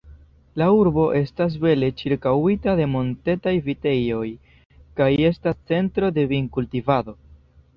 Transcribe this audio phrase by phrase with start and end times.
[0.59, 4.25] La urbo estas bele ĉirkaŭita de montetaj vitejoj,
[5.01, 7.17] kaj estas centro de vinkultivado.